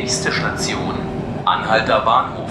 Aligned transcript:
Nächste 0.00 0.32
Station, 0.32 0.94
Anhalter 1.44 2.00
Bahnhof. 2.00 2.48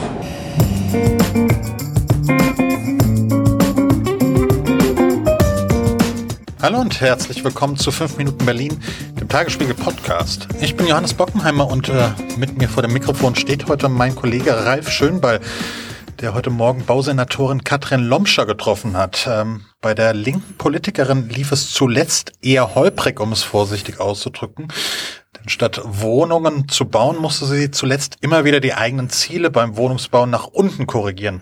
Hallo 6.62 6.80
und 6.80 7.02
herzlich 7.02 7.44
willkommen 7.44 7.76
zu 7.76 7.90
5 7.90 8.18
Minuten 8.18 8.46
Berlin, 8.46 8.80
dem 9.20 9.28
Tagesspiegel 9.28 9.74
Podcast. 9.74 10.48
Ich 10.62 10.76
bin 10.76 10.86
Johannes 10.86 11.16
Bockenheimer 11.16 11.68
und 11.68 11.90
äh, 11.90 12.10
mit 12.38 12.56
mir 12.60 12.70
vor 12.70 12.84
dem 12.84 12.94
Mikrofon 12.94 13.34
steht 13.34 13.68
heute 13.68 13.90
mein 13.90 14.16
Kollege 14.16 14.56
Ralf 14.56 14.92
Schönball 14.92 15.40
der 16.22 16.34
heute 16.34 16.50
Morgen 16.50 16.86
Bausenatorin 16.86 17.64
Katrin 17.64 18.02
Lomscher 18.02 18.46
getroffen 18.46 18.98
hat. 18.98 19.26
Ähm, 19.30 19.62
bei 19.80 19.94
der 19.94 20.14
linken 20.14 20.58
Politikerin 20.58 21.30
lief 21.30 21.54
es 21.54 21.72
zuletzt 21.72 22.34
eher 22.42 22.76
holprig, 22.76 23.22
um 23.22 23.32
es 23.32 23.44
vorsichtig 23.44 24.02
auszudrücken. 24.02 24.68
Statt 25.50 25.82
Wohnungen 25.84 26.70
zu 26.70 26.86
bauen, 26.86 27.18
musste 27.18 27.46
sie 27.46 27.72
zuletzt 27.72 28.18
immer 28.22 28.46
wieder 28.46 28.60
die 28.60 28.74
eigenen 28.74 29.10
Ziele 29.10 29.50
beim 29.50 29.78
Wohnungsbau 29.78 30.26
nach 30.26 30.46
unten 30.46 30.86
korrigieren. 30.88 31.42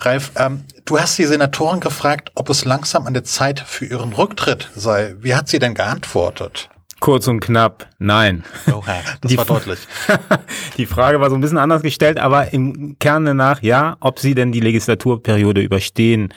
Ralf, 0.00 0.32
ähm, 0.36 0.64
du 0.84 0.98
hast 0.98 1.16
die 1.18 1.24
Senatorin 1.24 1.80
gefragt, 1.80 2.32
ob 2.34 2.50
es 2.50 2.64
langsam 2.64 3.06
an 3.06 3.14
der 3.14 3.24
Zeit 3.24 3.60
für 3.60 3.86
ihren 3.86 4.12
Rücktritt 4.12 4.70
sei. 4.74 5.14
Wie 5.20 5.34
hat 5.34 5.48
sie 5.48 5.58
denn 5.58 5.74
geantwortet? 5.74 6.68
Kurz 7.00 7.28
und 7.28 7.40
knapp, 7.40 7.88
nein. 7.98 8.44
Oha, 8.66 8.94
das 9.20 9.30
die, 9.30 9.36
war 9.36 9.44
deutlich. 9.44 9.78
die 10.78 10.86
Frage 10.86 11.20
war 11.20 11.28
so 11.28 11.36
ein 11.36 11.40
bisschen 11.40 11.58
anders 11.58 11.82
gestellt, 11.82 12.18
aber 12.18 12.52
im 12.52 12.96
Kern 12.98 13.24
danach, 13.24 13.62
ja, 13.62 13.96
ob 14.00 14.18
sie 14.18 14.34
denn 14.34 14.52
die 14.52 14.60
Legislaturperiode 14.60 15.60
überstehen 15.60 16.32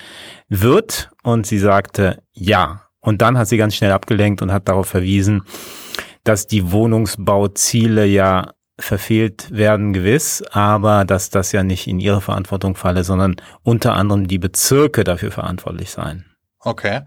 wird. 0.49 1.09
Und 1.23 1.47
sie 1.47 1.59
sagte 1.59 2.21
ja. 2.33 2.81
Und 2.99 3.21
dann 3.21 3.37
hat 3.37 3.47
sie 3.47 3.57
ganz 3.57 3.75
schnell 3.75 3.91
abgelenkt 3.91 4.41
und 4.41 4.51
hat 4.51 4.67
darauf 4.67 4.87
verwiesen, 4.87 5.43
dass 6.27 6.47
die 6.47 6.71
Wohnungsbauziele 6.71 8.05
ja 8.05 8.53
verfehlt 8.79 9.49
werden 9.49 9.93
gewiss, 9.93 10.43
aber 10.51 11.05
dass 11.05 11.29
das 11.29 11.51
ja 11.51 11.63
nicht 11.63 11.87
in 11.87 11.99
ihre 11.99 12.21
Verantwortung 12.21 12.75
falle, 12.75 13.03
sondern 13.03 13.37
unter 13.63 13.93
anderem 13.93 14.27
die 14.27 14.37
Bezirke 14.37 15.03
dafür 15.03 15.31
verantwortlich 15.31 15.89
seien. 15.89 16.25
Okay. 16.59 17.01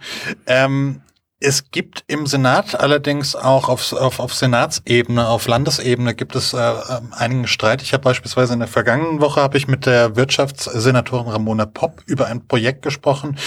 Ähm, 0.46 1.02
es 1.42 1.70
gibt 1.70 2.04
im 2.06 2.26
Senat 2.26 2.78
allerdings 2.78 3.34
auch 3.34 3.70
auf, 3.70 3.94
auf, 3.94 4.20
auf 4.20 4.34
Senatsebene, 4.34 5.26
auf 5.26 5.48
Landesebene 5.48 6.14
gibt 6.14 6.36
es 6.36 6.52
äh, 6.52 6.58
ähm, 6.58 7.12
einigen 7.12 7.46
Streit. 7.46 7.80
Ich 7.82 7.94
habe 7.94 8.02
beispielsweise 8.02 8.52
in 8.52 8.58
der 8.58 8.68
vergangenen 8.68 9.22
Woche 9.22 9.40
habe 9.40 9.56
ich 9.56 9.66
mit 9.66 9.86
der 9.86 10.16
Wirtschaftssenatorin 10.16 11.28
Ramona 11.28 11.64
Popp 11.64 12.02
über 12.04 12.26
ein 12.26 12.46
Projekt 12.46 12.82
gesprochen, 12.82 13.38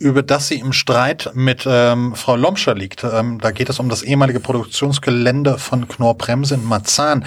über 0.00 0.22
das 0.22 0.48
sie 0.48 0.58
im 0.58 0.72
Streit 0.72 1.30
mit 1.34 1.64
ähm, 1.66 2.14
Frau 2.16 2.34
Lomscher 2.34 2.74
liegt. 2.74 3.04
Ähm, 3.04 3.38
da 3.38 3.50
geht 3.50 3.68
es 3.68 3.78
um 3.78 3.90
das 3.90 4.02
ehemalige 4.02 4.40
Produktionsgelände 4.40 5.58
von 5.58 5.86
Knorr-Bremse 5.86 6.54
in 6.54 6.64
Marzahn. 6.64 7.24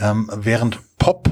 Ähm, 0.00 0.30
während 0.32 0.78
Popp 0.98 1.28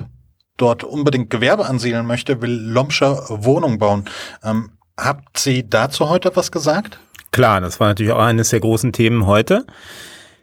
dort 0.56 0.82
unbedingt 0.82 1.30
Gewerbe 1.30 1.66
ansiedeln 1.66 2.06
möchte, 2.06 2.42
will 2.42 2.50
Lomscher 2.50 3.24
Wohnung 3.28 3.78
bauen. 3.78 4.04
Ähm, 4.42 4.72
habt 4.98 5.38
Sie 5.38 5.68
dazu 5.68 6.08
heute 6.08 6.32
was 6.34 6.50
gesagt? 6.50 6.98
Klar, 7.30 7.60
das 7.60 7.78
war 7.78 7.86
natürlich 7.86 8.12
auch 8.12 8.18
eines 8.18 8.50
der 8.50 8.60
großen 8.60 8.92
Themen 8.92 9.26
heute. 9.26 9.64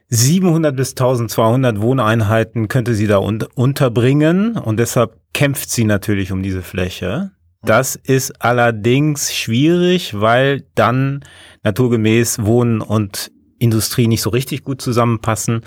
700 0.09 0.73
bis 0.73 0.91
1200 0.91 1.81
Wohneinheiten 1.81 2.69
könnte 2.69 2.93
sie 2.95 3.07
da 3.07 3.17
un 3.17 3.43
unterbringen 3.55 4.57
und 4.57 4.77
deshalb 4.77 5.19
kämpft 5.33 5.69
sie 5.69 5.83
natürlich 5.83 6.31
um 6.31 6.41
diese 6.41 6.61
Fläche. 6.61 7.31
Das 7.63 7.95
ist 7.95 8.41
allerdings 8.41 9.33
schwierig, 9.33 10.19
weil 10.19 10.65
dann 10.75 11.23
naturgemäß 11.63 12.43
Wohnen 12.43 12.81
und 12.81 13.31
Industrie 13.59 14.07
nicht 14.07 14.21
so 14.21 14.29
richtig 14.29 14.63
gut 14.63 14.81
zusammenpassen. 14.81 15.61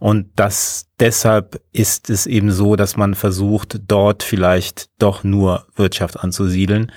Und 0.00 0.30
das 0.36 0.86
deshalb 0.98 1.60
ist 1.72 2.10
es 2.10 2.26
eben 2.26 2.50
so, 2.50 2.76
dass 2.76 2.96
man 2.96 3.14
versucht, 3.14 3.80
dort 3.86 4.22
vielleicht 4.22 4.88
doch 4.98 5.24
nur 5.24 5.66
Wirtschaft 5.76 6.18
anzusiedeln, 6.18 6.90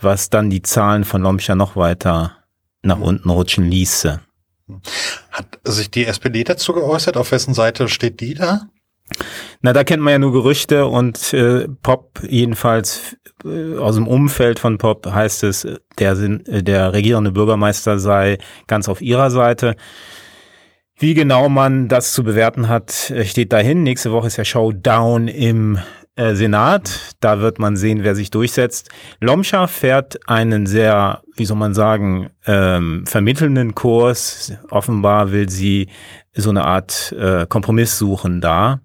was 0.00 0.30
dann 0.30 0.50
die 0.50 0.62
Zahlen 0.62 1.04
von 1.04 1.22
Lomscher 1.22 1.54
noch 1.54 1.76
weiter 1.76 2.36
nach 2.82 2.98
unten 2.98 3.28
rutschen 3.28 3.70
ließe. 3.70 4.20
Hat 5.30 5.58
sich 5.64 5.90
die 5.90 6.06
SPD 6.06 6.44
dazu 6.44 6.72
geäußert? 6.72 7.16
Auf 7.16 7.32
wessen 7.32 7.54
Seite 7.54 7.88
steht 7.88 8.20
die 8.20 8.34
da? 8.34 8.68
Na, 9.62 9.72
da 9.72 9.84
kennt 9.84 10.02
man 10.02 10.12
ja 10.12 10.18
nur 10.18 10.32
Gerüchte 10.32 10.86
und 10.86 11.32
äh, 11.32 11.68
Pop, 11.82 12.20
jedenfalls 12.26 13.16
äh, 13.44 13.76
aus 13.76 13.96
dem 13.96 14.08
Umfeld 14.08 14.58
von 14.58 14.78
Pop 14.78 15.06
heißt 15.06 15.44
es, 15.44 15.66
der, 15.98 16.12
äh, 16.12 16.62
der 16.62 16.92
regierende 16.92 17.32
Bürgermeister 17.32 17.98
sei 17.98 18.38
ganz 18.66 18.88
auf 18.88 19.02
ihrer 19.02 19.30
Seite. 19.30 19.76
Wie 20.98 21.14
genau 21.14 21.48
man 21.48 21.88
das 21.88 22.12
zu 22.12 22.22
bewerten 22.24 22.68
hat, 22.68 23.10
äh, 23.10 23.24
steht 23.24 23.52
dahin. 23.52 23.82
Nächste 23.82 24.12
Woche 24.12 24.26
ist 24.26 24.36
ja 24.36 24.44
Showdown 24.44 25.28
im 25.28 25.78
äh, 26.16 26.34
Senat. 26.34 27.16
Da 27.20 27.40
wird 27.40 27.58
man 27.58 27.76
sehen, 27.76 28.04
wer 28.04 28.14
sich 28.14 28.30
durchsetzt. 28.30 28.90
Lomscha 29.20 29.66
fährt 29.66 30.28
einen 30.28 30.66
sehr, 30.66 31.22
wie 31.36 31.46
soll 31.46 31.56
man 31.56 31.72
sagen, 31.72 32.28
ähm, 32.46 33.04
vermittelnden 33.06 33.74
Kurs. 33.74 34.52
Offenbar 34.70 35.32
will 35.32 35.48
sie 35.48 35.88
so 36.34 36.50
eine 36.50 36.64
Art 36.64 37.12
äh, 37.18 37.46
Kompromiss 37.48 37.98
suchen 37.98 38.40
da, 38.42 38.80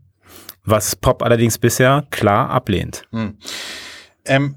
was 0.66 0.96
Pop 0.96 1.22
allerdings 1.24 1.58
bisher 1.58 2.06
klar 2.10 2.50
ablehnt. 2.50 3.04
Hm. 3.12 3.38
Ähm 4.26 4.56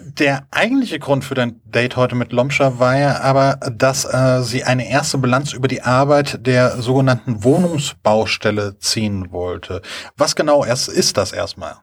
der 0.00 0.46
eigentliche 0.50 0.98
Grund 0.98 1.24
für 1.24 1.34
dein 1.34 1.60
Date 1.64 1.96
heute 1.96 2.14
mit 2.14 2.32
Lomscher 2.32 2.78
war 2.78 2.96
ja 2.96 3.20
aber, 3.20 3.58
dass 3.70 4.04
äh, 4.04 4.42
sie 4.42 4.64
eine 4.64 4.88
erste 4.88 5.18
Bilanz 5.18 5.52
über 5.52 5.68
die 5.68 5.82
Arbeit 5.82 6.46
der 6.46 6.80
sogenannten 6.80 7.44
Wohnungsbaustelle 7.44 8.78
ziehen 8.78 9.32
wollte. 9.32 9.82
Was 10.16 10.34
genau 10.34 10.64
erst 10.64 10.88
ist 10.88 11.16
das 11.18 11.32
erstmal? 11.32 11.76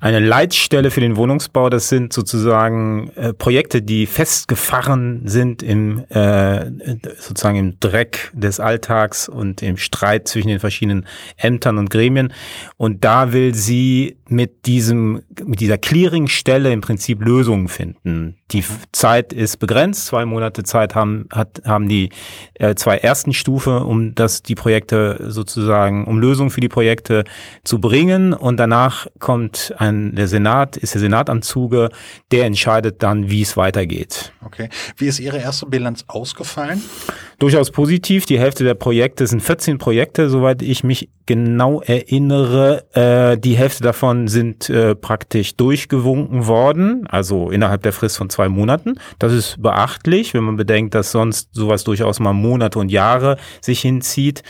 Eine 0.00 0.20
Leitstelle 0.20 0.90
für 0.90 1.00
den 1.00 1.16
Wohnungsbau. 1.16 1.70
Das 1.70 1.88
sind 1.88 2.12
sozusagen 2.12 3.10
äh, 3.16 3.32
Projekte, 3.32 3.82
die 3.82 4.06
festgefahren 4.06 5.22
sind 5.24 5.62
im 5.62 6.04
äh, 6.10 6.70
sozusagen 7.18 7.56
im 7.56 7.80
Dreck 7.80 8.30
des 8.34 8.60
Alltags 8.60 9.28
und 9.28 9.62
im 9.62 9.76
Streit 9.76 10.28
zwischen 10.28 10.48
den 10.48 10.60
verschiedenen 10.60 11.06
Ämtern 11.36 11.78
und 11.78 11.90
Gremien. 11.90 12.32
Und 12.76 13.04
da 13.04 13.32
will 13.32 13.54
sie 13.54 14.18
mit 14.28 14.66
diesem 14.66 15.22
mit 15.44 15.60
dieser 15.60 15.78
Clearingstelle 15.78 16.72
im 16.72 16.80
Prinzip 16.80 17.22
Lösungen 17.22 17.68
finden. 17.68 18.36
Die 18.50 18.64
Zeit 18.92 19.32
ist 19.32 19.58
begrenzt. 19.58 20.06
Zwei 20.06 20.26
Monate 20.26 20.62
Zeit 20.62 20.94
haben 20.94 21.26
hat 21.32 21.62
haben 21.64 21.88
die 21.88 22.10
äh, 22.54 22.74
zwei 22.74 22.98
ersten 22.98 23.32
Stufe, 23.32 23.84
um 23.84 24.14
das 24.14 24.42
die 24.42 24.54
Projekte 24.54 25.24
sozusagen 25.28 26.04
um 26.06 26.18
Lösungen 26.18 26.50
für 26.50 26.60
die 26.60 26.68
Projekte 26.68 27.24
zu 27.64 27.80
bringen. 27.80 28.34
Und 28.34 28.58
danach 28.58 29.06
kommt 29.18 29.74
ein 29.78 29.85
ein, 29.86 30.14
der 30.14 30.28
Senat, 30.28 30.76
ist 30.76 30.94
der 30.94 31.00
Senat 31.00 31.30
am 31.30 31.42
Zuge, 31.42 31.90
der 32.30 32.46
entscheidet 32.46 33.02
dann, 33.02 33.30
wie 33.30 33.42
es 33.42 33.56
weitergeht. 33.56 34.32
Okay. 34.44 34.68
Wie 34.96 35.06
ist 35.06 35.20
Ihre 35.20 35.38
erste 35.38 35.66
Bilanz 35.66 36.04
ausgefallen? 36.08 36.82
Durchaus 37.38 37.70
positiv. 37.70 38.24
Die 38.24 38.38
Hälfte 38.38 38.64
der 38.64 38.72
Projekte 38.72 39.26
sind 39.26 39.42
14 39.42 39.76
Projekte, 39.76 40.30
soweit 40.30 40.62
ich 40.62 40.84
mich 40.84 41.10
genau 41.26 41.82
erinnere. 41.82 42.84
Äh, 42.94 43.36
die 43.36 43.58
Hälfte 43.58 43.82
davon 43.82 44.26
sind 44.26 44.70
äh, 44.70 44.94
praktisch 44.94 45.54
durchgewunken 45.54 46.46
worden, 46.46 47.06
also 47.08 47.50
innerhalb 47.50 47.82
der 47.82 47.92
Frist 47.92 48.16
von 48.16 48.30
zwei 48.30 48.48
Monaten. 48.48 48.94
Das 49.18 49.34
ist 49.34 49.60
beachtlich, 49.60 50.32
wenn 50.32 50.44
man 50.44 50.56
bedenkt, 50.56 50.94
dass 50.94 51.12
sonst 51.12 51.50
sowas 51.52 51.84
durchaus 51.84 52.20
mal 52.20 52.32
Monate 52.32 52.78
und 52.78 52.90
Jahre 52.90 53.36
sich 53.60 53.80
hinzieht. 53.80 54.42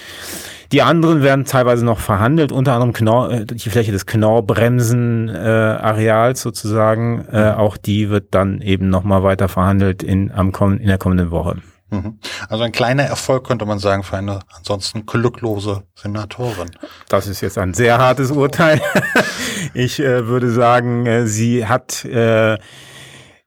Die 0.70 0.82
anderen 0.82 1.22
werden 1.22 1.44
teilweise 1.44 1.84
noch 1.84 1.98
verhandelt, 1.98 2.52
unter 2.52 2.74
anderem 2.74 2.92
Knorr, 2.92 3.32
äh, 3.32 3.44
die 3.46 3.68
Fläche 3.68 3.90
des 3.90 4.06
Knorrbremsen-Areals 4.06 6.38
äh, 6.38 6.42
sozusagen. 6.42 7.26
Äh, 7.32 7.54
auch 7.56 7.76
die 7.76 8.10
wird 8.10 8.26
dann 8.30 8.60
eben 8.60 8.90
nochmal 8.90 9.24
weiter 9.24 9.48
verhandelt 9.48 10.04
in, 10.04 10.30
am, 10.30 10.52
in 10.78 10.86
der 10.86 10.98
kommenden 10.98 11.32
Woche. 11.32 11.56
Mhm. 11.90 12.18
Also 12.48 12.64
ein 12.64 12.72
kleiner 12.72 13.04
Erfolg 13.04 13.46
könnte 13.46 13.64
man 13.64 13.78
sagen 13.78 14.02
für 14.02 14.16
eine 14.16 14.40
ansonsten 14.56 15.06
glücklose 15.06 15.84
Senatorin. 15.94 16.70
Das 17.08 17.26
ist 17.28 17.40
jetzt 17.40 17.58
ein 17.58 17.74
sehr 17.74 17.98
hartes 17.98 18.30
Urteil. 18.30 18.80
ich 19.74 20.00
äh, 20.00 20.26
würde 20.26 20.50
sagen, 20.50 21.06
äh, 21.06 21.26
sie 21.26 21.66
hat 21.66 22.04
äh, 22.04 22.58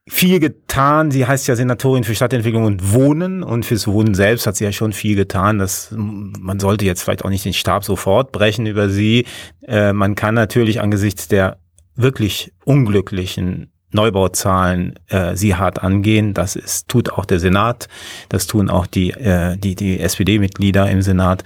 viel 0.08 0.40
getan. 0.40 1.12
Sie 1.12 1.26
heißt 1.26 1.48
ja 1.48 1.56
Senatorin 1.56 2.04
für 2.04 2.16
Stadtentwicklung 2.16 2.64
und 2.66 2.94
Wohnen 2.94 3.44
und 3.44 3.66
fürs 3.66 3.88
Wohnen 3.88 4.16
selbst 4.16 4.48
hat 4.48 4.56
sie 4.56 4.64
ja 4.64 4.72
schon 4.72 4.94
viel 4.94 5.16
getan. 5.16 5.60
Das, 5.60 5.94
man 5.96 6.60
sollte 6.60 6.86
jetzt 6.86 7.04
vielleicht 7.04 7.26
auch 7.26 7.30
nicht 7.30 7.46
den 7.46 7.54
Stab 7.54 7.84
sofort 7.84 8.32
brechen 8.32 8.66
über 8.66 8.90
sie. 8.90 9.26
Äh, 9.68 9.94
man 9.94 10.16
kann 10.16 10.34
natürlich 10.34 10.82
angesichts 10.82 11.28
der 11.28 11.60
wirklich 11.96 12.54
unglücklichen 12.64 13.72
Neubauzahlen 13.92 14.96
äh, 15.08 15.36
sie 15.36 15.56
hart 15.56 15.84
angehen. 15.84 16.34
Das 16.34 16.56
ist, 16.56 16.88
tut 16.88 17.12
auch 17.12 17.26
der 17.26 17.40
Senat, 17.40 17.88
das 18.30 18.48
tun 18.48 18.70
auch 18.70 18.86
die, 18.86 19.12
äh, 19.12 19.58
die, 19.58 19.76
die 19.76 20.00
SPD-Mitglieder 20.00 20.90
im 20.90 21.02
Senat. 21.02 21.44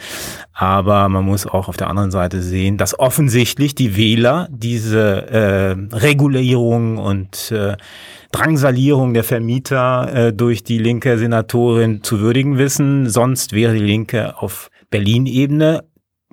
Aber 0.54 1.10
man 1.10 1.26
muss 1.26 1.48
auch 1.48 1.68
auf 1.68 1.78
der 1.78 1.90
anderen 1.90 2.12
Seite 2.12 2.42
sehen, 2.42 2.78
dass 2.78 2.98
offensichtlich 3.00 3.76
die 3.76 3.96
Wähler 3.96 4.48
diese 4.52 5.28
äh, 5.30 5.96
Regulierung 5.96 6.98
und 6.98 7.52
äh, 7.52 7.78
Drangsalierung 8.32 9.14
der 9.14 9.24
Vermieter 9.24 10.14
äh, 10.14 10.34
durch 10.34 10.64
die 10.64 10.80
linke 10.80 11.18
Senatorin 11.18 12.04
zu 12.04 12.20
würdigen 12.20 12.58
wissen. 12.58 13.10
Sonst 13.10 13.54
wäre 13.54 13.74
die 13.74 13.80
Linke 13.80 14.38
auf 14.42 14.70
Berlin-Ebene 14.90 15.84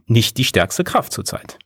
nicht 0.06 0.38
die 0.38 0.44
stärkste 0.44 0.82
Kraft 0.84 1.12
zurzeit. 1.12 1.58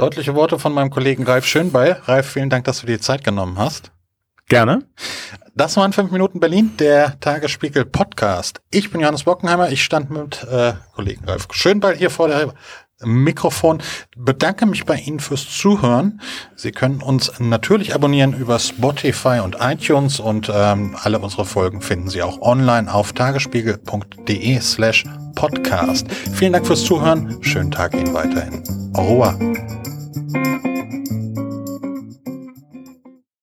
Deutliche 0.00 0.34
Worte 0.34 0.58
von 0.58 0.72
meinem 0.72 0.88
Kollegen 0.88 1.24
Ralf 1.24 1.44
Schönbeil. 1.44 2.00
Ralf, 2.04 2.26
vielen 2.26 2.48
Dank, 2.48 2.64
dass 2.64 2.80
du 2.80 2.86
dir 2.86 2.96
die 2.96 3.02
Zeit 3.02 3.22
genommen 3.22 3.58
hast. 3.58 3.92
Gerne. 4.48 4.78
Das 5.54 5.76
waren 5.76 5.92
fünf 5.92 6.10
Minuten 6.10 6.40
Berlin, 6.40 6.72
der 6.78 7.20
Tagesspiegel 7.20 7.84
Podcast. 7.84 8.62
Ich 8.70 8.90
bin 8.90 9.02
Johannes 9.02 9.24
Bockenheimer. 9.24 9.70
Ich 9.70 9.84
stand 9.84 10.10
mit 10.10 10.42
äh, 10.44 10.72
Kollegen 10.94 11.26
Ralf 11.26 11.48
Schönbeil 11.52 11.96
hier 11.96 12.08
vor 12.08 12.28
der 12.28 12.54
Mikrofon. 13.04 13.82
Bedanke 14.16 14.64
mich 14.64 14.86
bei 14.86 14.96
Ihnen 14.96 15.20
fürs 15.20 15.46
Zuhören. 15.50 16.22
Sie 16.56 16.72
können 16.72 17.02
uns 17.02 17.32
natürlich 17.38 17.94
abonnieren 17.94 18.32
über 18.32 18.58
Spotify 18.58 19.40
und 19.44 19.58
iTunes 19.60 20.18
und 20.18 20.50
ähm, 20.50 20.96
alle 21.02 21.18
unsere 21.18 21.44
Folgen 21.44 21.82
finden 21.82 22.08
Sie 22.08 22.22
auch 22.22 22.40
online 22.40 22.90
auf 22.90 23.12
tagesspiegel.de 23.12 24.60
slash 24.60 25.04
podcast. 25.34 26.10
Vielen 26.32 26.54
Dank 26.54 26.66
fürs 26.66 26.84
Zuhören. 26.84 27.36
Schönen 27.42 27.70
Tag 27.70 27.92
Ihnen 27.92 28.14
weiterhin. 28.14 28.62
Au 28.94 29.02
revoir. 29.02 29.79